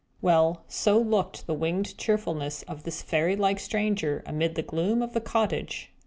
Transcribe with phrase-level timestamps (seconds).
[0.19, 5.13] Well, so looked the winged cheerfulness of this fairy like stranger, amid the gloom of
[5.13, 5.91] the cottage.